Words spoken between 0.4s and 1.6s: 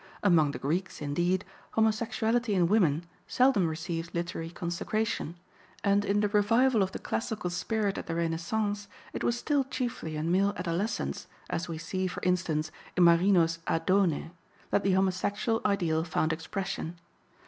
the Greeks, indeed,